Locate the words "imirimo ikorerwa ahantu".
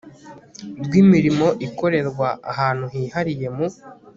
1.01-2.85